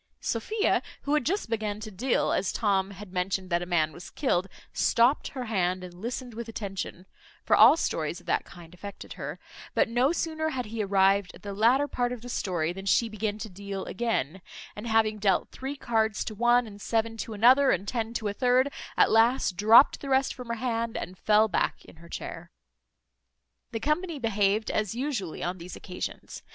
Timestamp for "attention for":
6.49-7.55